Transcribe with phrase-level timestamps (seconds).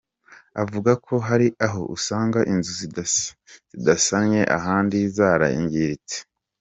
[0.61, 6.17] Avuga ko hari aho usanga inzu zidasannye ahandi zarangiritse.